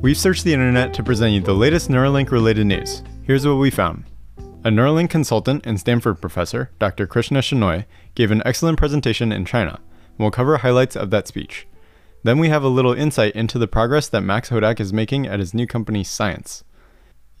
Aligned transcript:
We've 0.00 0.16
searched 0.16 0.44
the 0.44 0.52
internet 0.52 0.94
to 0.94 1.02
present 1.02 1.32
you 1.32 1.40
the 1.40 1.52
latest 1.52 1.88
Neuralink 1.88 2.30
related 2.30 2.68
news. 2.68 3.02
Here's 3.24 3.44
what 3.44 3.56
we 3.56 3.68
found. 3.68 4.04
A 4.62 4.70
Neuralink 4.70 5.10
consultant 5.10 5.66
and 5.66 5.80
Stanford 5.80 6.20
professor, 6.20 6.70
Dr. 6.78 7.04
Krishna 7.08 7.40
Shenoy, 7.40 7.84
gave 8.14 8.30
an 8.30 8.40
excellent 8.44 8.78
presentation 8.78 9.32
in 9.32 9.44
China, 9.44 9.80
and 9.80 10.18
we'll 10.18 10.30
cover 10.30 10.58
highlights 10.58 10.94
of 10.94 11.10
that 11.10 11.26
speech. 11.26 11.66
Then 12.22 12.38
we 12.38 12.48
have 12.48 12.62
a 12.62 12.68
little 12.68 12.92
insight 12.92 13.34
into 13.34 13.58
the 13.58 13.66
progress 13.66 14.08
that 14.10 14.20
Max 14.20 14.50
Hodak 14.50 14.78
is 14.78 14.92
making 14.92 15.26
at 15.26 15.40
his 15.40 15.52
new 15.52 15.66
company, 15.66 16.04
Science. 16.04 16.62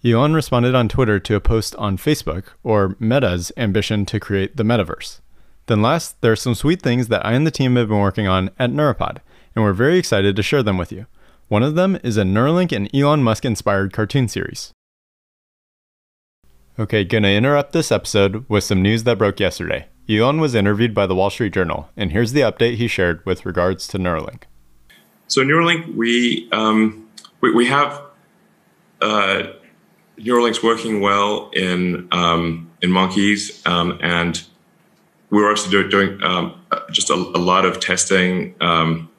Elon 0.04 0.34
responded 0.34 0.74
on 0.74 0.88
Twitter 0.88 1.20
to 1.20 1.36
a 1.36 1.40
post 1.40 1.76
on 1.76 1.96
Facebook, 1.96 2.46
or 2.64 2.96
Meta's 2.98 3.52
ambition 3.56 4.04
to 4.06 4.18
create 4.18 4.56
the 4.56 4.64
metaverse. 4.64 5.20
Then 5.66 5.80
last, 5.80 6.20
there 6.22 6.32
are 6.32 6.36
some 6.36 6.56
sweet 6.56 6.82
things 6.82 7.06
that 7.06 7.24
I 7.24 7.34
and 7.34 7.46
the 7.46 7.52
team 7.52 7.76
have 7.76 7.86
been 7.86 8.00
working 8.00 8.26
on 8.26 8.50
at 8.58 8.70
Neuropod, 8.70 9.18
and 9.54 9.64
we're 9.64 9.72
very 9.72 9.96
excited 9.96 10.34
to 10.34 10.42
share 10.42 10.64
them 10.64 10.76
with 10.76 10.90
you. 10.90 11.06
One 11.48 11.62
of 11.62 11.76
them 11.76 11.98
is 12.02 12.18
a 12.18 12.24
Neuralink 12.24 12.72
and 12.72 12.94
Elon 12.94 13.22
Musk 13.22 13.44
inspired 13.44 13.92
cartoon 13.92 14.28
series. 14.28 14.72
Okay, 16.78 17.04
gonna 17.04 17.28
interrupt 17.28 17.72
this 17.72 17.90
episode 17.90 18.44
with 18.50 18.64
some 18.64 18.82
news 18.82 19.04
that 19.04 19.16
broke 19.16 19.40
yesterday. 19.40 19.86
Elon 20.10 20.40
was 20.40 20.54
interviewed 20.54 20.94
by 20.94 21.06
the 21.06 21.14
Wall 21.14 21.30
Street 21.30 21.54
Journal, 21.54 21.88
and 21.96 22.12
here's 22.12 22.32
the 22.32 22.42
update 22.42 22.76
he 22.76 22.86
shared 22.86 23.24
with 23.24 23.46
regards 23.46 23.88
to 23.88 23.98
Neuralink. 23.98 24.42
So 25.26 25.42
Neuralink, 25.42 25.96
we 25.96 26.48
um, 26.52 27.08
we, 27.40 27.54
we, 27.54 27.66
have 27.66 28.02
uh, 29.00 29.44
Neuralink's 30.18 30.62
working 30.62 31.00
well 31.00 31.50
in 31.54 32.08
um, 32.12 32.70
in 32.82 32.90
monkeys, 32.90 33.66
um, 33.66 33.98
and 34.02 34.42
we're 35.30 35.48
also 35.48 35.70
do, 35.70 35.88
doing 35.88 36.22
um, 36.22 36.60
just 36.90 37.08
a, 37.08 37.14
a, 37.14 37.40
lot 37.40 37.64
of 37.64 37.80
testing 37.80 38.54
um, 38.60 39.10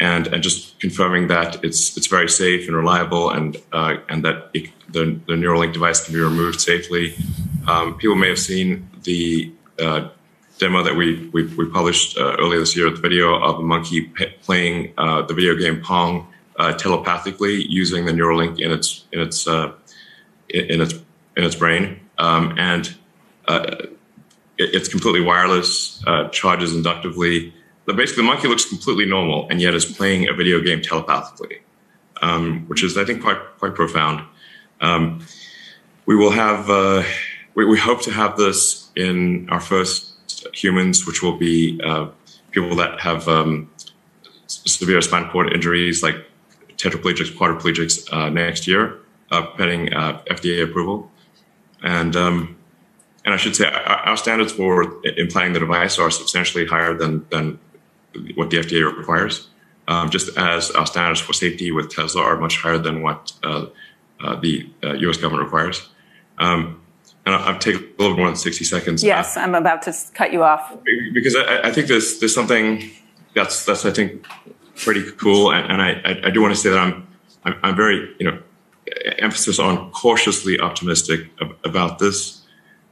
and 0.00 0.26
and 0.28 0.42
just 0.42 0.78
confirming 0.80 1.28
that 1.28 1.62
it's 1.64 1.96
it's 1.96 2.06
very 2.06 2.28
safe 2.28 2.68
and 2.68 2.76
reliable, 2.76 3.30
and 3.30 3.56
uh, 3.72 3.96
and 4.08 4.24
that 4.24 4.50
it, 4.54 4.70
the 4.88 5.18
the 5.26 5.34
Neuralink 5.34 5.72
device 5.72 6.04
can 6.04 6.14
be 6.14 6.20
removed 6.20 6.60
safely. 6.60 7.16
Um, 7.66 7.96
people 7.98 8.16
may 8.16 8.28
have 8.28 8.38
seen 8.38 8.88
the 9.02 9.52
uh, 9.80 10.08
demo 10.58 10.82
that 10.82 10.94
we 10.94 11.28
we, 11.32 11.44
we 11.56 11.68
published 11.68 12.16
uh, 12.16 12.36
earlier 12.38 12.60
this 12.60 12.76
year, 12.76 12.90
the 12.90 13.00
video 13.00 13.34
of 13.34 13.58
a 13.58 13.62
monkey 13.62 14.02
p- 14.02 14.32
playing 14.42 14.94
uh, 14.98 15.22
the 15.22 15.34
video 15.34 15.56
game 15.56 15.80
Pong 15.80 16.28
uh, 16.58 16.72
telepathically 16.72 17.64
using 17.64 18.06
the 18.06 18.12
Neuralink 18.12 18.60
in 18.60 18.70
its 18.70 19.04
in 19.12 19.20
its 19.20 19.48
uh, 19.48 19.72
in 20.48 20.80
its 20.80 20.94
in 21.36 21.44
its 21.44 21.56
brain, 21.56 22.00
um, 22.18 22.54
and 22.58 22.94
it's 24.60 24.88
completely 24.88 25.20
wireless, 25.20 26.02
charges 26.32 26.74
inductively. 26.74 27.52
Basically, 27.96 28.22
the 28.22 28.26
monkey 28.26 28.48
looks 28.48 28.66
completely 28.66 29.06
normal 29.06 29.48
and 29.48 29.60
yet 29.60 29.74
is 29.74 29.86
playing 29.86 30.28
a 30.28 30.34
video 30.34 30.60
game 30.60 30.82
telepathically, 30.82 31.60
um, 32.20 32.66
which 32.66 32.84
is, 32.84 32.98
I 32.98 33.04
think, 33.04 33.22
quite 33.22 33.38
quite 33.58 33.74
profound. 33.74 34.26
Um, 34.80 35.26
we 36.06 36.14
will 36.14 36.30
have, 36.30 36.70
uh, 36.70 37.02
we, 37.54 37.64
we, 37.64 37.78
hope 37.78 38.02
to 38.02 38.10
have 38.10 38.36
this 38.36 38.90
in 38.94 39.48
our 39.50 39.60
first 39.60 40.14
humans, 40.54 41.06
which 41.06 41.22
will 41.22 41.36
be 41.36 41.80
uh, 41.82 42.08
people 42.50 42.76
that 42.76 43.00
have 43.00 43.26
um, 43.26 43.70
severe 44.46 45.00
spinal 45.00 45.30
cord 45.30 45.52
injuries, 45.52 46.02
like 46.02 46.16
tetraplegics, 46.76 47.32
quadriplegics, 47.34 48.12
uh, 48.12 48.28
next 48.28 48.66
year, 48.66 48.98
uh, 49.30 49.46
pending 49.56 49.92
uh, 49.92 50.22
FDA 50.30 50.62
approval. 50.62 51.10
And 51.82 52.14
um, 52.16 52.56
and 53.24 53.34
I 53.34 53.36
should 53.36 53.56
say 53.56 53.66
our 53.66 54.16
standards 54.16 54.52
for 54.52 55.04
implanting 55.04 55.52
the 55.52 55.60
device 55.60 55.98
are 55.98 56.10
substantially 56.10 56.66
higher 56.66 56.94
than, 56.94 57.26
than 57.28 57.58
what 58.34 58.50
the 58.50 58.58
FDA 58.58 58.96
requires. 58.96 59.48
Um, 59.86 60.10
just 60.10 60.36
as 60.36 60.70
our 60.72 60.86
standards 60.86 61.20
for 61.20 61.32
safety 61.32 61.70
with 61.70 61.90
Tesla 61.90 62.22
are 62.22 62.36
much 62.36 62.58
higher 62.58 62.76
than 62.76 63.02
what 63.02 63.32
uh, 63.42 63.66
uh, 64.20 64.36
the 64.36 64.70
uh, 64.84 64.92
U.S. 64.92 65.16
government 65.16 65.44
requires. 65.44 65.88
Um, 66.38 66.82
and 67.24 67.34
I'll, 67.34 67.54
I'll, 67.54 67.58
take 67.58 67.76
a 67.76 68.02
little 68.02 68.16
more 68.16 68.26
than 68.26 68.36
60 68.36 68.64
seconds. 68.64 69.02
Yes, 69.02 69.36
I'm 69.36 69.54
about 69.54 69.82
to 69.82 69.94
cut 70.12 70.32
you 70.32 70.42
off. 70.42 70.76
Because 71.14 71.34
I, 71.36 71.68
I, 71.68 71.72
think 71.72 71.88
there's, 71.88 72.18
there's 72.18 72.34
something 72.34 72.90
that's, 73.34 73.64
that's 73.64 73.86
I 73.86 73.90
think, 73.90 74.26
pretty 74.76 75.10
cool. 75.12 75.52
And, 75.52 75.72
and 75.72 75.82
I, 75.82 76.20
I, 76.26 76.30
do 76.30 76.42
want 76.42 76.54
to 76.54 76.60
say 76.60 76.68
that 76.68 76.78
I'm, 76.78 77.06
I'm, 77.44 77.54
I'm 77.62 77.76
very, 77.76 78.14
you 78.18 78.30
know, 78.30 78.42
emphasis 79.18 79.58
on 79.58 79.90
cautiously 79.92 80.60
optimistic 80.60 81.30
about 81.64 81.98
this 81.98 82.38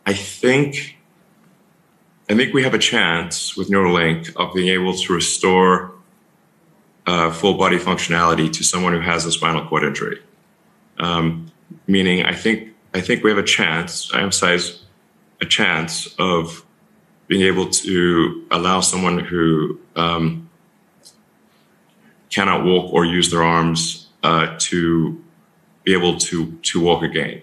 I 0.07 0.13
think 0.13 0.96
I 2.29 2.35
think 2.35 2.53
we 2.53 2.65
have 2.65 2.75
a 2.75 2.79
chance 2.79 3.57
with 3.57 3.69
Neuralink 3.69 4.35
of 4.37 4.53
being 4.55 4.69
able 4.69 4.95
to 4.95 5.13
restore 5.13 5.93
uh, 7.07 7.31
full 7.31 7.55
body 7.55 7.79
functionality 7.79 8.53
to 8.53 8.65
someone 8.65 8.93
who 8.93 9.01
has 9.01 9.25
a 9.25 9.33
spinal 9.33 9.67
cord 9.67 9.85
injury. 9.85 10.21
Um, 10.99 11.53
meaning, 11.87 12.25
I 12.25 12.35
think 12.35 12.75
I 12.95 13.01
think 13.01 13.23
we 13.23 13.31
have 13.31 13.39
a 13.39 13.45
chance. 13.45 14.13
I 14.13 14.23
emphasize 14.23 14.83
a 15.41 15.45
chance 15.45 16.15
of 16.19 16.65
being 17.29 17.43
able 17.43 17.69
to 17.69 18.47
allow 18.51 18.81
someone 18.81 19.19
who 19.19 19.79
um, 19.95 20.49
cannot 22.31 22.65
walk 22.65 22.93
or 22.93 23.05
use 23.05 23.31
their 23.31 23.43
arms 23.43 24.09
uh, 24.23 24.57
to 24.59 25.23
be 25.85 25.93
able 25.93 26.19
to 26.19 26.53
to 26.53 26.81
walk 26.81 27.05
again, 27.05 27.43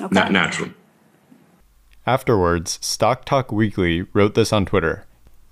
okay. 0.00 0.08
not 0.10 0.32
naturally. 0.32 0.72
Afterwards, 2.08 2.78
Stock 2.80 3.26
Talk 3.26 3.52
Weekly 3.52 4.06
wrote 4.14 4.34
this 4.34 4.50
on 4.50 4.64
Twitter. 4.64 5.04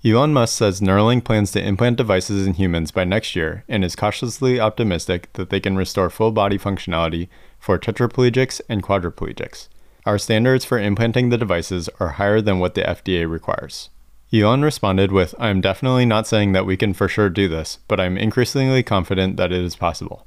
Elon 0.03 0.33
Musk 0.33 0.57
says 0.57 0.81
Neuralink 0.81 1.23
plans 1.23 1.51
to 1.51 1.63
implant 1.63 1.97
devices 1.97 2.47
in 2.47 2.55
humans 2.55 2.89
by 2.89 3.03
next 3.03 3.35
year 3.35 3.63
and 3.69 3.85
is 3.85 3.95
cautiously 3.95 4.59
optimistic 4.59 5.31
that 5.33 5.51
they 5.51 5.59
can 5.59 5.77
restore 5.77 6.09
full 6.09 6.31
body 6.31 6.57
functionality 6.57 7.27
for 7.59 7.77
tetraplegics 7.77 8.59
and 8.67 8.81
quadriplegics. 8.81 9.67
Our 10.07 10.17
standards 10.17 10.65
for 10.65 10.79
implanting 10.79 11.29
the 11.29 11.37
devices 11.37 11.91
are 11.99 12.13
higher 12.13 12.41
than 12.41 12.57
what 12.57 12.73
the 12.73 12.81
FDA 12.81 13.29
requires. 13.29 13.91
Elon 14.33 14.63
responded 14.63 15.11
with, 15.11 15.35
I 15.37 15.49
am 15.49 15.61
definitely 15.61 16.07
not 16.07 16.25
saying 16.25 16.53
that 16.53 16.65
we 16.65 16.75
can 16.75 16.95
for 16.95 17.07
sure 17.07 17.29
do 17.29 17.47
this, 17.47 17.77
but 17.87 17.99
I'm 17.99 18.17
increasingly 18.17 18.81
confident 18.81 19.37
that 19.37 19.51
it 19.51 19.61
is 19.63 19.75
possible. 19.75 20.25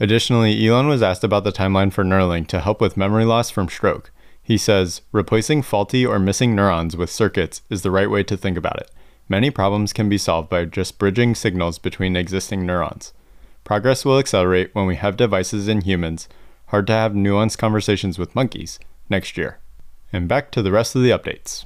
Additionally, 0.00 0.66
Elon 0.66 0.88
was 0.88 1.04
asked 1.04 1.22
about 1.22 1.44
the 1.44 1.52
timeline 1.52 1.92
for 1.92 2.02
Neuralink 2.02 2.48
to 2.48 2.60
help 2.60 2.80
with 2.80 2.96
memory 2.96 3.24
loss 3.24 3.48
from 3.48 3.68
stroke, 3.68 4.10
he 4.46 4.56
says, 4.56 5.02
replacing 5.10 5.60
faulty 5.60 6.06
or 6.06 6.20
missing 6.20 6.54
neurons 6.54 6.96
with 6.96 7.10
circuits 7.10 7.62
is 7.68 7.82
the 7.82 7.90
right 7.90 8.08
way 8.08 8.22
to 8.22 8.36
think 8.36 8.56
about 8.56 8.78
it. 8.78 8.92
Many 9.28 9.50
problems 9.50 9.92
can 9.92 10.08
be 10.08 10.18
solved 10.18 10.48
by 10.48 10.66
just 10.66 11.00
bridging 11.00 11.34
signals 11.34 11.80
between 11.80 12.14
existing 12.14 12.64
neurons. 12.64 13.12
Progress 13.64 14.04
will 14.04 14.20
accelerate 14.20 14.72
when 14.72 14.86
we 14.86 14.94
have 14.94 15.16
devices 15.16 15.66
in 15.66 15.80
humans, 15.80 16.28
hard 16.66 16.86
to 16.86 16.92
have 16.92 17.10
nuanced 17.10 17.58
conversations 17.58 18.20
with 18.20 18.36
monkeys, 18.36 18.78
next 19.10 19.36
year. 19.36 19.58
And 20.12 20.28
back 20.28 20.52
to 20.52 20.62
the 20.62 20.70
rest 20.70 20.94
of 20.94 21.02
the 21.02 21.10
updates. 21.10 21.64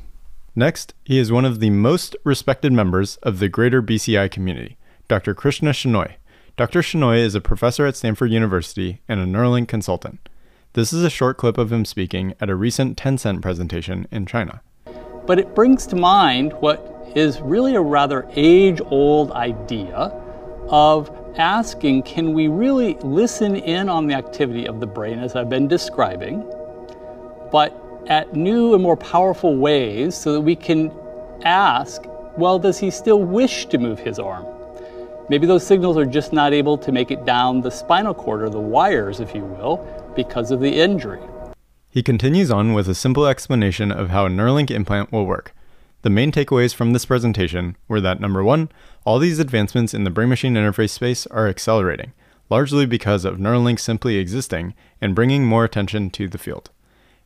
Next, 0.56 0.94
he 1.04 1.18
is 1.18 1.30
one 1.30 1.44
of 1.44 1.60
the 1.60 1.68
most 1.68 2.16
respected 2.24 2.72
members 2.72 3.16
of 3.16 3.40
the 3.40 3.50
greater 3.50 3.82
BCI 3.82 4.30
community, 4.30 4.78
Dr. 5.06 5.34
Krishna 5.34 5.72
Shenoy. 5.72 6.14
Dr. 6.56 6.80
Shenoy 6.80 7.18
is 7.18 7.34
a 7.34 7.42
professor 7.42 7.84
at 7.84 7.96
Stanford 7.96 8.30
University 8.30 9.02
and 9.06 9.20
a 9.20 9.26
Neuralink 9.26 9.68
consultant. 9.68 10.29
This 10.74 10.92
is 10.92 11.02
a 11.02 11.10
short 11.10 11.36
clip 11.36 11.58
of 11.58 11.72
him 11.72 11.84
speaking 11.84 12.34
at 12.40 12.48
a 12.48 12.54
recent 12.54 12.96
Tencent 12.96 13.42
presentation 13.42 14.06
in 14.12 14.24
China. 14.24 14.62
But 15.26 15.40
it 15.40 15.52
brings 15.52 15.84
to 15.88 15.96
mind 15.96 16.52
what 16.52 17.10
is 17.16 17.40
really 17.40 17.74
a 17.74 17.80
rather 17.80 18.28
age 18.36 18.80
old 18.84 19.32
idea 19.32 20.12
of 20.68 21.10
asking 21.36 22.04
can 22.04 22.34
we 22.34 22.46
really 22.46 22.94
listen 23.02 23.56
in 23.56 23.88
on 23.88 24.06
the 24.06 24.14
activity 24.14 24.66
of 24.66 24.78
the 24.78 24.86
brain 24.86 25.18
as 25.18 25.34
I've 25.34 25.48
been 25.48 25.66
describing, 25.66 26.48
but 27.50 27.76
at 28.06 28.36
new 28.36 28.72
and 28.74 28.80
more 28.80 28.96
powerful 28.96 29.56
ways 29.56 30.14
so 30.14 30.32
that 30.34 30.40
we 30.40 30.54
can 30.54 30.92
ask 31.42 32.04
well, 32.36 32.60
does 32.60 32.78
he 32.78 32.92
still 32.92 33.22
wish 33.22 33.66
to 33.66 33.78
move 33.78 33.98
his 33.98 34.20
arm? 34.20 34.46
Maybe 35.30 35.46
those 35.46 35.64
signals 35.64 35.96
are 35.96 36.04
just 36.04 36.32
not 36.32 36.52
able 36.52 36.76
to 36.78 36.90
make 36.90 37.12
it 37.12 37.24
down 37.24 37.60
the 37.60 37.70
spinal 37.70 38.14
cord 38.14 38.42
or 38.42 38.50
the 38.50 38.58
wires, 38.58 39.20
if 39.20 39.32
you 39.32 39.42
will, 39.42 39.76
because 40.16 40.50
of 40.50 40.58
the 40.58 40.80
injury. 40.80 41.20
He 41.88 42.02
continues 42.02 42.50
on 42.50 42.72
with 42.72 42.88
a 42.88 42.96
simple 42.96 43.26
explanation 43.26 43.92
of 43.92 44.10
how 44.10 44.26
a 44.26 44.28
Neuralink 44.28 44.72
implant 44.72 45.12
will 45.12 45.26
work. 45.26 45.54
The 46.02 46.10
main 46.10 46.32
takeaways 46.32 46.74
from 46.74 46.92
this 46.92 47.04
presentation 47.04 47.76
were 47.86 48.00
that 48.00 48.18
number 48.18 48.42
one, 48.42 48.70
all 49.04 49.20
these 49.20 49.38
advancements 49.38 49.94
in 49.94 50.02
the 50.02 50.10
brain 50.10 50.28
machine 50.28 50.54
interface 50.54 50.90
space 50.90 51.28
are 51.28 51.46
accelerating, 51.46 52.12
largely 52.48 52.84
because 52.84 53.24
of 53.24 53.38
Neuralink 53.38 53.78
simply 53.78 54.16
existing 54.16 54.74
and 55.00 55.14
bringing 55.14 55.46
more 55.46 55.64
attention 55.64 56.10
to 56.10 56.26
the 56.26 56.38
field. 56.38 56.70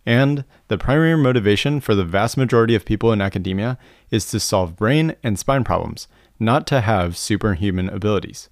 And 0.04 0.44
the 0.68 0.76
primary 0.76 1.16
motivation 1.16 1.80
for 1.80 1.94
the 1.94 2.04
vast 2.04 2.36
majority 2.36 2.74
of 2.74 2.84
people 2.84 3.14
in 3.14 3.22
academia 3.22 3.78
is 4.10 4.30
to 4.30 4.40
solve 4.40 4.76
brain 4.76 5.16
and 5.22 5.38
spine 5.38 5.64
problems, 5.64 6.06
not 6.38 6.66
to 6.68 6.80
have 6.80 7.16
superhuman 7.16 7.88
abilities. 7.88 8.48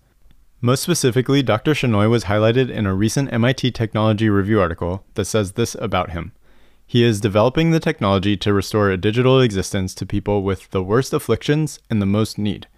Most 0.61 0.82
specifically, 0.82 1.43
Dr. 1.43 1.73
Shenoy 1.73 2.08
was 2.08 2.25
highlighted 2.25 2.70
in 2.70 2.87
a 2.87 2.94
recent 2.94 3.32
MIT 3.32 3.73
Technology 3.73 4.31
Review 4.31 4.61
article 4.61 5.05
that 5.14 5.25
says 5.25 5.52
this 5.52 5.75
about 5.81 6.11
him. 6.11 6.32
He 6.87 7.02
is 7.02 7.20
developing 7.20 7.70
the 7.70 7.81
technology 7.81 8.37
to 8.37 8.52
restore 8.52 8.90
a 8.90 8.96
digital 8.96 9.40
existence 9.40 9.94
to 9.94 10.06
people 10.06 10.43
with 10.43 10.70
the 10.70 10.82
worst 10.82 11.12
afflictions 11.12 11.81
and 11.90 12.00
the 12.00 12.06
most 12.06 12.38
need. 12.38 12.69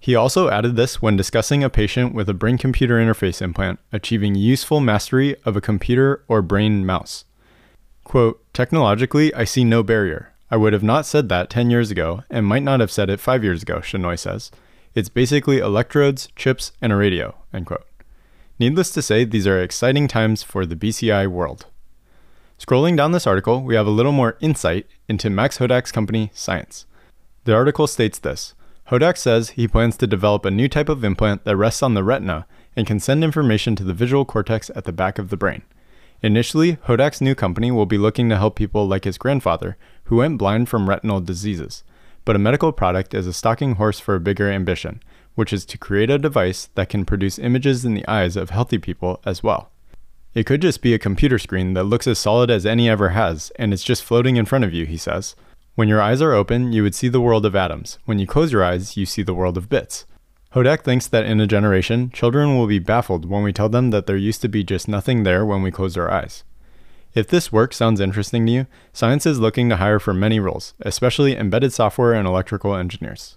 He 0.00 0.14
also 0.14 0.48
added 0.48 0.76
this 0.76 1.02
when 1.02 1.16
discussing 1.16 1.62
a 1.62 1.70
patient 1.70 2.14
with 2.14 2.28
a 2.28 2.34
brain 2.34 2.56
computer 2.56 2.94
interface 2.94 3.42
implant 3.42 3.80
achieving 3.92 4.34
useful 4.34 4.80
mastery 4.80 5.36
of 5.44 5.56
a 5.56 5.60
computer 5.60 6.24
or 6.28 6.40
brain 6.40 6.86
mouse. 6.86 7.24
Quote, 8.04 8.42
Technologically, 8.52 9.34
I 9.34 9.44
see 9.44 9.64
no 9.64 9.82
barrier. 9.82 10.32
I 10.50 10.56
would 10.56 10.72
have 10.72 10.82
not 10.82 11.06
said 11.06 11.28
that 11.28 11.50
10 11.50 11.70
years 11.70 11.90
ago 11.90 12.24
and 12.30 12.46
might 12.46 12.62
not 12.62 12.80
have 12.80 12.90
said 12.90 13.10
it 13.10 13.20
5 13.20 13.44
years 13.44 13.62
ago, 13.62 13.80
Shenoy 13.80 14.18
says. 14.18 14.50
It's 14.94 15.08
basically 15.08 15.58
electrodes, 15.58 16.28
chips, 16.36 16.72
and 16.80 16.92
a 16.92 16.96
radio, 16.96 17.36
end 17.52 17.66
quote. 17.66 17.86
Needless 18.58 18.90
to 18.92 19.02
say, 19.02 19.24
these 19.24 19.46
are 19.46 19.62
exciting 19.62 20.08
times 20.08 20.42
for 20.42 20.66
the 20.66 20.74
BCI 20.74 21.28
world. 21.28 21.66
Scrolling 22.58 22.96
down 22.96 23.12
this 23.12 23.26
article, 23.26 23.62
we 23.62 23.76
have 23.76 23.86
a 23.86 23.90
little 23.90 24.10
more 24.10 24.36
insight 24.40 24.86
into 25.06 25.30
Max 25.30 25.58
Hodak's 25.58 25.92
company, 25.92 26.30
Science. 26.34 26.86
The 27.44 27.54
article 27.54 27.86
states 27.86 28.18
this 28.18 28.54
Hodak 28.90 29.16
says 29.16 29.50
he 29.50 29.68
plans 29.68 29.96
to 29.98 30.06
develop 30.06 30.44
a 30.44 30.50
new 30.50 30.68
type 30.68 30.88
of 30.88 31.04
implant 31.04 31.44
that 31.44 31.56
rests 31.56 31.82
on 31.82 31.94
the 31.94 32.02
retina 32.02 32.46
and 32.74 32.86
can 32.86 32.98
send 32.98 33.22
information 33.22 33.76
to 33.76 33.84
the 33.84 33.92
visual 33.92 34.24
cortex 34.24 34.70
at 34.74 34.84
the 34.84 34.92
back 34.92 35.18
of 35.18 35.28
the 35.28 35.36
brain. 35.36 35.62
Initially, 36.22 36.78
Hodak's 36.86 37.20
new 37.20 37.34
company 37.34 37.70
will 37.70 37.86
be 37.86 37.98
looking 37.98 38.28
to 38.28 38.36
help 38.36 38.56
people 38.56 38.88
like 38.88 39.04
his 39.04 39.18
grandfather, 39.18 39.76
who 40.04 40.16
went 40.16 40.38
blind 40.38 40.68
from 40.68 40.88
retinal 40.88 41.20
diseases. 41.20 41.84
But 42.24 42.34
a 42.34 42.40
medical 42.40 42.72
product 42.72 43.14
is 43.14 43.26
a 43.26 43.32
stalking 43.32 43.76
horse 43.76 44.00
for 44.00 44.16
a 44.16 44.20
bigger 44.20 44.50
ambition, 44.50 45.00
which 45.36 45.52
is 45.52 45.64
to 45.66 45.78
create 45.78 46.10
a 46.10 46.18
device 46.18 46.70
that 46.74 46.88
can 46.88 47.04
produce 47.04 47.38
images 47.38 47.84
in 47.84 47.94
the 47.94 48.06
eyes 48.08 48.36
of 48.36 48.50
healthy 48.50 48.78
people 48.78 49.20
as 49.24 49.42
well. 49.42 49.70
It 50.34 50.44
could 50.44 50.60
just 50.60 50.82
be 50.82 50.92
a 50.92 50.98
computer 50.98 51.38
screen 51.38 51.74
that 51.74 51.84
looks 51.84 52.06
as 52.06 52.18
solid 52.18 52.50
as 52.50 52.66
any 52.66 52.88
ever 52.88 53.10
has, 53.10 53.52
and 53.56 53.72
it's 53.72 53.84
just 53.84 54.04
floating 54.04 54.36
in 54.36 54.44
front 54.44 54.64
of 54.64 54.74
you, 54.74 54.86
he 54.86 54.96
says. 54.96 55.36
When 55.76 55.88
your 55.88 56.02
eyes 56.02 56.20
are 56.20 56.32
open, 56.32 56.72
you 56.72 56.82
would 56.82 56.96
see 56.96 57.08
the 57.08 57.20
world 57.20 57.46
of 57.46 57.54
atoms. 57.54 57.98
When 58.04 58.18
you 58.18 58.26
close 58.26 58.52
your 58.52 58.64
eyes, 58.64 58.96
you 58.96 59.06
see 59.06 59.22
the 59.22 59.34
world 59.34 59.56
of 59.56 59.68
bits. 59.68 60.04
Hodak 60.54 60.82
thinks 60.82 61.06
that 61.06 61.26
in 61.26 61.40
a 61.40 61.46
generation, 61.46 62.10
children 62.10 62.56
will 62.56 62.66
be 62.66 62.78
baffled 62.78 63.28
when 63.28 63.42
we 63.42 63.52
tell 63.52 63.68
them 63.68 63.90
that 63.90 64.06
there 64.06 64.16
used 64.16 64.40
to 64.42 64.48
be 64.48 64.64
just 64.64 64.88
nothing 64.88 65.22
there 65.22 65.44
when 65.44 65.62
we 65.62 65.70
closed 65.70 65.98
our 65.98 66.10
eyes. 66.10 66.42
If 67.14 67.28
this 67.28 67.52
work 67.52 67.74
sounds 67.74 68.00
interesting 68.00 68.46
to 68.46 68.52
you, 68.52 68.66
Science 68.92 69.26
is 69.26 69.40
looking 69.40 69.68
to 69.68 69.76
hire 69.76 69.98
for 69.98 70.14
many 70.14 70.40
roles, 70.40 70.74
especially 70.80 71.36
embedded 71.36 71.72
software 71.72 72.14
and 72.14 72.26
electrical 72.26 72.74
engineers. 72.74 73.36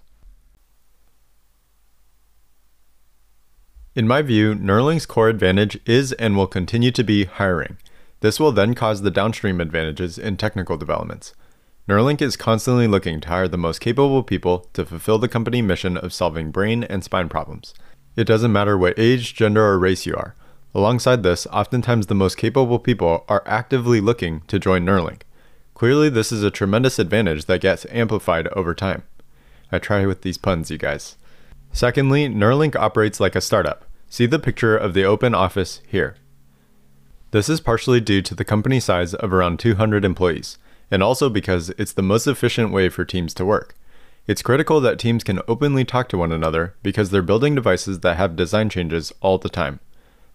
In 3.94 4.08
my 4.08 4.22
view, 4.22 4.54
Neuralink's 4.54 5.04
core 5.04 5.28
advantage 5.28 5.78
is 5.84 6.12
and 6.12 6.34
will 6.34 6.46
continue 6.46 6.90
to 6.92 7.04
be 7.04 7.26
hiring. 7.26 7.76
This 8.20 8.40
will 8.40 8.52
then 8.52 8.74
cause 8.74 9.02
the 9.02 9.10
downstream 9.10 9.60
advantages 9.60 10.16
in 10.16 10.38
technical 10.38 10.78
developments. 10.78 11.34
Neuralink 11.88 12.22
is 12.22 12.36
constantly 12.36 12.86
looking 12.86 13.20
to 13.20 13.28
hire 13.28 13.48
the 13.48 13.58
most 13.58 13.80
capable 13.80 14.22
people 14.22 14.68
to 14.72 14.86
fulfill 14.86 15.18
the 15.18 15.28
company 15.28 15.60
mission 15.60 15.96
of 15.96 16.12
solving 16.12 16.52
brain 16.52 16.84
and 16.84 17.02
spine 17.02 17.28
problems. 17.28 17.74
It 18.14 18.24
doesn't 18.24 18.52
matter 18.52 18.78
what 18.78 18.96
age, 18.96 19.34
gender, 19.34 19.64
or 19.64 19.80
race 19.80 20.06
you 20.06 20.14
are. 20.14 20.36
Alongside 20.76 21.24
this, 21.24 21.44
oftentimes 21.48 22.06
the 22.06 22.14
most 22.14 22.36
capable 22.36 22.78
people 22.78 23.24
are 23.28 23.42
actively 23.46 24.00
looking 24.00 24.42
to 24.42 24.60
join 24.60 24.86
Neuralink. 24.86 25.22
Clearly, 25.74 26.08
this 26.08 26.30
is 26.30 26.44
a 26.44 26.52
tremendous 26.52 27.00
advantage 27.00 27.46
that 27.46 27.60
gets 27.60 27.84
amplified 27.90 28.46
over 28.48 28.74
time. 28.76 29.02
I 29.72 29.80
try 29.80 30.06
with 30.06 30.22
these 30.22 30.38
puns, 30.38 30.70
you 30.70 30.78
guys. 30.78 31.16
Secondly, 31.72 32.28
Neuralink 32.28 32.76
operates 32.76 33.18
like 33.18 33.34
a 33.34 33.40
startup. 33.40 33.86
See 34.08 34.26
the 34.26 34.38
picture 34.38 34.76
of 34.76 34.94
the 34.94 35.04
open 35.04 35.34
office 35.34 35.80
here. 35.88 36.14
This 37.32 37.48
is 37.48 37.60
partially 37.60 38.00
due 38.00 38.22
to 38.22 38.36
the 38.36 38.44
company 38.44 38.78
size 38.78 39.14
of 39.14 39.32
around 39.32 39.58
200 39.58 40.04
employees 40.04 40.58
and 40.92 41.02
also 41.02 41.30
because 41.30 41.70
it's 41.70 41.94
the 41.94 42.02
most 42.02 42.26
efficient 42.26 42.70
way 42.70 42.90
for 42.90 43.04
teams 43.04 43.32
to 43.32 43.46
work. 43.46 43.74
It's 44.26 44.42
critical 44.42 44.78
that 44.82 44.98
teams 44.98 45.24
can 45.24 45.40
openly 45.48 45.86
talk 45.86 46.08
to 46.10 46.18
one 46.18 46.30
another 46.30 46.74
because 46.82 47.08
they're 47.10 47.22
building 47.22 47.54
devices 47.54 48.00
that 48.00 48.18
have 48.18 48.36
design 48.36 48.68
changes 48.68 49.10
all 49.22 49.38
the 49.38 49.48
time. 49.48 49.80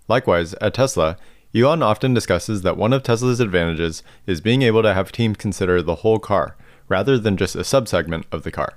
Likewise, 0.08 0.56
at 0.56 0.74
Tesla, 0.74 1.16
Elon 1.56 1.84
often 1.84 2.14
discusses 2.16 2.64
that 2.64 2.76
one 2.76 2.92
of 2.92 3.04
Tesla's 3.04 3.40
advantages 3.40 4.02
is 4.26 4.42
being 4.42 4.64
able 4.64 4.82
to 4.82 4.96
have 4.96 5.12
teams 5.12 5.38
consider 5.38 5.82
the 5.82 5.96
whole 5.96 6.18
car 6.18 6.58
rather 6.90 7.20
than 7.20 7.38
just 7.38 7.56
a 7.56 7.60
subsegment 7.60 8.24
of 8.32 8.42
the 8.42 8.52
car. 8.52 8.74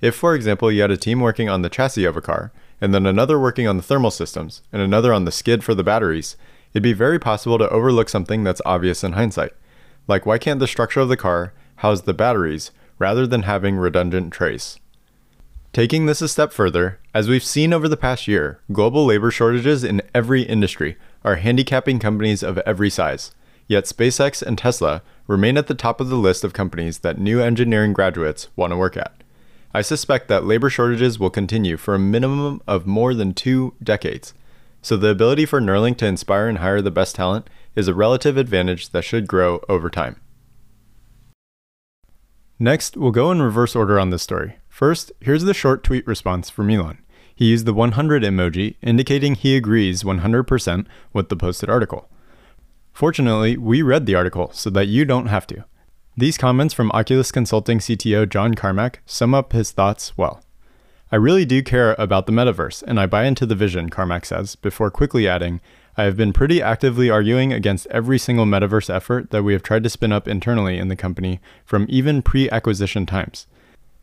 If, 0.00 0.14
for 0.14 0.36
example, 0.36 0.70
you 0.70 0.82
had 0.82 0.92
a 0.92 0.96
team 0.96 1.20
working 1.20 1.48
on 1.48 1.62
the 1.62 1.68
chassis 1.68 2.04
of 2.04 2.16
a 2.16 2.22
car, 2.22 2.52
and 2.80 2.94
then 2.94 3.06
another 3.06 3.40
working 3.40 3.66
on 3.66 3.76
the 3.76 3.82
thermal 3.82 4.12
systems, 4.12 4.62
and 4.72 4.80
another 4.80 5.12
on 5.12 5.24
the 5.24 5.32
skid 5.32 5.64
for 5.64 5.74
the 5.74 5.82
batteries, 5.82 6.36
it'd 6.72 6.82
be 6.82 6.92
very 6.92 7.18
possible 7.18 7.58
to 7.58 7.68
overlook 7.70 8.08
something 8.08 8.44
that's 8.44 8.62
obvious 8.64 9.02
in 9.02 9.14
hindsight. 9.14 9.52
Like, 10.08 10.26
why 10.26 10.38
can't 10.38 10.58
the 10.58 10.66
structure 10.66 11.00
of 11.00 11.08
the 11.08 11.16
car 11.16 11.52
house 11.76 12.00
the 12.00 12.14
batteries 12.14 12.72
rather 12.98 13.26
than 13.26 13.42
having 13.42 13.76
redundant 13.76 14.32
trays? 14.32 14.80
Taking 15.72 16.06
this 16.06 16.22
a 16.22 16.28
step 16.28 16.52
further, 16.52 16.98
as 17.14 17.28
we've 17.28 17.44
seen 17.44 17.74
over 17.74 17.88
the 17.88 17.96
past 17.96 18.26
year, 18.26 18.60
global 18.72 19.04
labor 19.04 19.30
shortages 19.30 19.84
in 19.84 20.00
every 20.14 20.42
industry 20.42 20.96
are 21.24 21.36
handicapping 21.36 21.98
companies 21.98 22.42
of 22.42 22.58
every 22.58 22.88
size. 22.88 23.32
Yet 23.68 23.84
SpaceX 23.84 24.42
and 24.42 24.56
Tesla 24.56 25.02
remain 25.26 25.58
at 25.58 25.66
the 25.66 25.74
top 25.74 26.00
of 26.00 26.08
the 26.08 26.16
list 26.16 26.42
of 26.42 26.54
companies 26.54 27.00
that 27.00 27.18
new 27.18 27.40
engineering 27.40 27.92
graduates 27.92 28.48
want 28.56 28.72
to 28.72 28.78
work 28.78 28.96
at. 28.96 29.22
I 29.74 29.82
suspect 29.82 30.28
that 30.28 30.46
labor 30.46 30.70
shortages 30.70 31.18
will 31.18 31.28
continue 31.28 31.76
for 31.76 31.94
a 31.94 31.98
minimum 31.98 32.62
of 32.66 32.86
more 32.86 33.12
than 33.12 33.34
two 33.34 33.74
decades. 33.82 34.32
So 34.80 34.96
the 34.96 35.10
ability 35.10 35.44
for 35.44 35.60
Neuralink 35.60 35.98
to 35.98 36.06
inspire 36.06 36.48
and 36.48 36.58
hire 36.58 36.80
the 36.80 36.90
best 36.90 37.14
talent 37.14 37.50
is 37.78 37.86
a 37.86 37.94
relative 37.94 38.36
advantage 38.36 38.90
that 38.90 39.04
should 39.04 39.28
grow 39.28 39.60
over 39.68 39.88
time. 39.88 40.20
Next, 42.58 42.96
we'll 42.96 43.12
go 43.12 43.30
in 43.30 43.40
reverse 43.40 43.76
order 43.76 44.00
on 44.00 44.10
this 44.10 44.24
story. 44.24 44.56
First, 44.68 45.12
here's 45.20 45.44
the 45.44 45.54
short 45.54 45.84
tweet 45.84 46.04
response 46.04 46.50
from 46.50 46.70
Elon. 46.70 46.98
He 47.32 47.46
used 47.46 47.66
the 47.66 47.72
100 47.72 48.24
emoji, 48.24 48.74
indicating 48.82 49.36
he 49.36 49.56
agrees 49.56 50.02
100% 50.02 50.86
with 51.12 51.28
the 51.28 51.36
posted 51.36 51.70
article. 51.70 52.10
Fortunately, 52.92 53.56
we 53.56 53.80
read 53.80 54.06
the 54.06 54.16
article 54.16 54.50
so 54.52 54.70
that 54.70 54.88
you 54.88 55.04
don't 55.04 55.26
have 55.26 55.46
to. 55.46 55.64
These 56.16 56.36
comments 56.36 56.74
from 56.74 56.90
Oculus 56.90 57.30
Consulting 57.30 57.78
CTO 57.78 58.28
John 58.28 58.54
Carmack 58.54 59.02
sum 59.06 59.34
up 59.34 59.52
his 59.52 59.70
thoughts 59.70 60.18
well. 60.18 60.42
I 61.12 61.16
really 61.16 61.44
do 61.44 61.62
care 61.62 61.94
about 61.96 62.26
the 62.26 62.32
metaverse, 62.32 62.82
and 62.82 62.98
I 62.98 63.06
buy 63.06 63.24
into 63.24 63.46
the 63.46 63.54
vision, 63.54 63.88
Carmack 63.88 64.26
says, 64.26 64.56
before 64.56 64.90
quickly 64.90 65.28
adding, 65.28 65.60
I 65.98 66.04
have 66.04 66.16
been 66.16 66.32
pretty 66.32 66.62
actively 66.62 67.10
arguing 67.10 67.52
against 67.52 67.88
every 67.88 68.20
single 68.20 68.46
metaverse 68.46 68.88
effort 68.88 69.30
that 69.30 69.42
we 69.42 69.52
have 69.52 69.64
tried 69.64 69.82
to 69.82 69.90
spin 69.90 70.12
up 70.12 70.28
internally 70.28 70.78
in 70.78 70.86
the 70.86 70.94
company 70.94 71.40
from 71.64 71.86
even 71.88 72.22
pre 72.22 72.48
acquisition 72.50 73.04
times. 73.04 73.48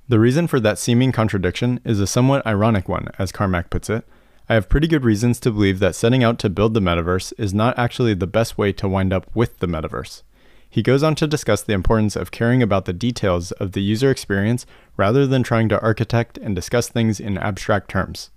The 0.09 0.19
reason 0.19 0.47
for 0.47 0.59
that 0.59 0.77
seeming 0.77 1.13
contradiction 1.13 1.79
is 1.85 2.01
a 2.01 2.05
somewhat 2.05 2.45
ironic 2.45 2.89
one, 2.89 3.07
as 3.17 3.31
Carmack 3.31 3.69
puts 3.69 3.89
it. 3.89 4.05
I 4.49 4.55
have 4.55 4.67
pretty 4.67 4.89
good 4.89 5.05
reasons 5.05 5.39
to 5.39 5.51
believe 5.51 5.79
that 5.79 5.95
setting 5.95 6.21
out 6.21 6.37
to 6.39 6.49
build 6.49 6.73
the 6.73 6.81
metaverse 6.81 7.31
is 7.37 7.53
not 7.53 7.79
actually 7.79 8.13
the 8.13 8.27
best 8.27 8.57
way 8.57 8.73
to 8.73 8.89
wind 8.89 9.13
up 9.13 9.33
with 9.33 9.59
the 9.59 9.67
metaverse. 9.67 10.23
He 10.69 10.83
goes 10.83 11.01
on 11.01 11.15
to 11.15 11.27
discuss 11.27 11.63
the 11.63 11.71
importance 11.71 12.17
of 12.17 12.29
caring 12.29 12.61
about 12.61 12.83
the 12.83 12.91
details 12.91 13.53
of 13.53 13.71
the 13.71 13.81
user 13.81 14.11
experience 14.11 14.65
rather 14.97 15.25
than 15.25 15.43
trying 15.43 15.69
to 15.69 15.81
architect 15.81 16.37
and 16.39 16.57
discuss 16.57 16.89
things 16.89 17.21
in 17.21 17.37
abstract 17.37 17.89
terms. 17.89 18.31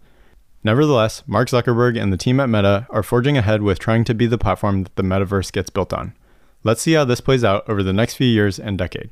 Nevertheless, 0.64 1.22
Mark 1.26 1.48
Zuckerberg 1.48 2.00
and 2.00 2.12
the 2.12 2.16
team 2.16 2.40
at 2.40 2.48
Meta 2.48 2.86
are 2.90 3.02
forging 3.02 3.38
ahead 3.38 3.62
with 3.62 3.78
trying 3.78 4.04
to 4.04 4.14
be 4.14 4.26
the 4.26 4.38
platform 4.38 4.82
that 4.84 4.96
the 4.96 5.02
metaverse 5.02 5.52
gets 5.52 5.70
built 5.70 5.92
on. 5.92 6.14
Let's 6.64 6.82
see 6.82 6.94
how 6.94 7.04
this 7.04 7.20
plays 7.20 7.44
out 7.44 7.68
over 7.68 7.82
the 7.82 7.92
next 7.92 8.14
few 8.14 8.26
years 8.26 8.58
and 8.58 8.76
decade. 8.76 9.10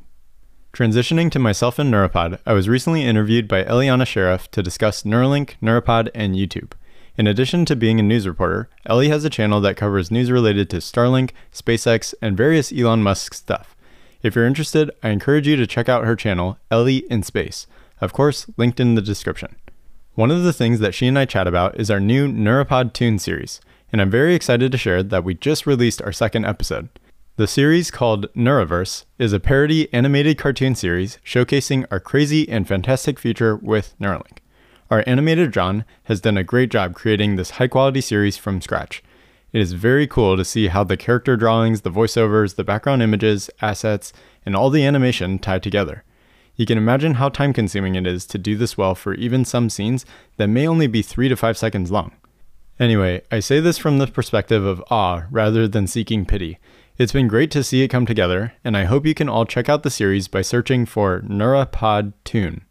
Transitioning 0.73 1.31
to 1.31 1.39
myself 1.39 1.79
and 1.79 1.93
Neuropod, 1.93 2.39
I 2.45 2.53
was 2.53 2.69
recently 2.69 3.05
interviewed 3.05 3.49
by 3.49 3.65
Eliana 3.65 4.07
Sheriff 4.07 4.51
to 4.51 4.63
discuss 4.63 5.05
Neuralink, 5.05 5.55
Neuropod, 5.63 6.11
and 6.15 6.35
YouTube. 6.35 6.73
In 7.17 7.27
addition 7.27 7.65
to 7.65 7.77
being 7.77 7.99
a 7.99 8.03
news 8.03 8.29
reporter, 8.29 8.69
Ellie 8.85 9.09
has 9.09 9.25
a 9.25 9.31
channel 9.31 9.61
that 9.63 9.77
covers 9.77 10.11
news 10.11 10.31
related 10.31 10.69
to 10.71 10.79
Starlink, 10.79 11.31
SpaceX, 11.51 12.13
and 12.21 12.37
various 12.37 12.73
Elon 12.73 13.03
Musk 13.03 13.33
stuff. 13.33 13.75
If 14.23 14.35
you're 14.35 14.47
interested, 14.47 14.91
I 15.03 15.11
encourage 15.11 15.47
you 15.47 15.57
to 15.57 15.67
check 15.67 15.89
out 15.89 16.05
her 16.05 16.17
channel, 16.17 16.59
Ellie 16.71 17.11
in 17.11 17.23
Space. 17.23 17.67
Of 18.03 18.13
course, 18.13 18.47
linked 18.59 18.81
in 18.81 18.97
the 18.97 19.01
description. 19.01 19.57
One 20.17 20.31
of 20.31 20.45
the 20.45 20.53
things 20.55 20.81
that 20.81 20.95
she 20.95 21.07
and 21.09 21.19
I 21.19 21.27
chat 21.27 21.47
about 21.47 21.79
is 21.79 21.91
our 21.91 22.01
new 22.01 22.27
Neuropod 22.27 22.95
Tune 22.95 23.19
series, 23.19 23.61
and 23.93 24.01
I'm 24.01 24.09
very 24.11 24.35
excited 24.35 24.73
to 24.73 24.79
share 24.79 25.03
that 25.03 25.25
we 25.25 25.35
just 25.35 25.67
released 25.67 26.01
our 26.01 26.11
second 26.11 26.47
episode. 26.47 26.89
The 27.37 27.47
series 27.47 27.91
called 27.91 28.33
Neuroverse 28.33 29.05
is 29.19 29.35
a 29.35 29.41
parody 29.41 29.93
animated 29.93 30.39
cartoon 30.39 30.75
series 30.75 31.19
showcasing 31.23 31.85
our 31.91 32.01
crazy 32.01 32.49
and 32.49 32.67
fantastic 32.67 33.19
future 33.19 33.57
with 33.57 33.95
Neuralink. 34.01 34.39
Our 34.91 35.05
animator 35.05 35.53
John 35.53 35.85
has 36.05 36.23
done 36.23 36.39
a 36.39 36.43
great 36.43 36.71
job 36.71 36.95
creating 36.95 37.37
this 37.37 37.51
high 37.51 37.69
quality 37.69 38.01
series 38.01 38.39
from 38.39 38.63
scratch. 38.63 39.03
It 39.53 39.61
is 39.61 39.75
very 39.75 40.07
cool 40.07 40.39
to 40.39 40.47
see 40.47 40.69
how 40.69 40.83
the 40.83 40.97
character 40.97 41.37
drawings, 41.37 41.83
the 41.83 41.91
voiceovers, 41.91 42.55
the 42.55 42.65
background 42.65 43.03
images, 43.03 43.51
assets, 43.61 44.15
and 44.47 44.57
all 44.57 44.71
the 44.71 44.87
animation 44.87 45.39
tie 45.39 45.59
together. 45.59 46.05
You 46.57 46.65
can 46.65 46.79
imagine 46.79 47.15
how 47.15 47.29
time 47.29 47.53
consuming 47.53 47.95
it 47.95 48.07
is 48.07 48.25
to 48.27 48.39
do 48.39 48.57
this 48.57 48.79
well 48.79 48.95
for 48.95 49.15
even 49.15 49.45
some 49.45 49.69
scenes 49.69 50.07
that 50.39 50.49
may 50.49 50.67
only 50.67 50.87
be 50.87 51.03
3 51.03 51.29
to 51.29 51.37
5 51.37 51.57
seconds 51.57 51.91
long. 51.91 52.13
Anyway, 52.81 53.23
I 53.31 53.41
say 53.41 53.61
this 53.61 53.79
from 53.79 53.99
the 53.99 54.07
perspective 54.07 54.65
of 54.65 54.83
awe 54.91 55.25
rather 55.31 55.69
than 55.69 55.87
seeking 55.87 56.25
pity. 56.25 56.59
It's 56.99 57.13
been 57.13 57.29
great 57.29 57.51
to 57.51 57.63
see 57.63 57.83
it 57.83 57.89
come 57.89 58.07
together, 58.07 58.55
and 58.65 58.75
I 58.75 58.85
hope 58.85 59.05
you 59.05 59.15
can 59.15 59.29
all 59.29 59.45
check 59.45 59.69
out 59.69 59.83
the 59.83 59.91
series 59.91 60.29
by 60.29 60.41
searching 60.41 60.87
for 60.87 61.21
Neuropod 61.21 62.15
Tune. 62.25 62.65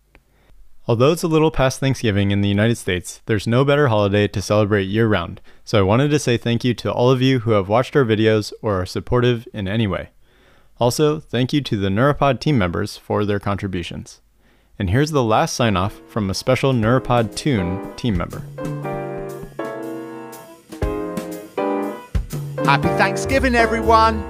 Although 0.87 1.11
it's 1.11 1.23
a 1.23 1.27
little 1.27 1.51
past 1.51 1.79
Thanksgiving 1.79 2.31
in 2.31 2.41
the 2.41 2.49
United 2.49 2.77
States, 2.77 3.21
there's 3.27 3.47
no 3.47 3.65
better 3.65 3.87
holiday 3.87 4.27
to 4.27 4.41
celebrate 4.41 4.83
year 4.83 5.07
round, 5.07 5.41
so 5.63 5.79
I 5.79 5.83
wanted 5.83 6.09
to 6.09 6.19
say 6.19 6.37
thank 6.37 6.63
you 6.63 6.73
to 6.75 6.91
all 6.91 7.11
of 7.11 7.21
you 7.21 7.39
who 7.39 7.51
have 7.51 7.69
watched 7.69 7.95
our 7.95 8.05
videos 8.05 8.51
or 8.61 8.81
are 8.81 8.85
supportive 8.85 9.47
in 9.53 9.67
any 9.67 9.85
way. 9.87 10.09
Also, 10.77 11.19
thank 11.19 11.53
you 11.53 11.61
to 11.61 11.77
the 11.77 11.87
Neuropod 11.87 12.39
team 12.39 12.57
members 12.57 12.97
for 12.97 13.23
their 13.23 13.39
contributions. 13.39 14.21
And 14.77 14.89
here's 14.89 15.11
the 15.11 15.23
last 15.23 15.55
sign 15.55 15.77
off 15.77 16.01
from 16.09 16.29
a 16.29 16.33
special 16.33 16.73
Neuropod 16.73 17.33
Tune 17.35 17.93
team 17.95 18.17
member. 18.17 18.43
Happy 22.65 22.89
Thanksgiving, 22.89 23.55
everyone! 23.55 24.29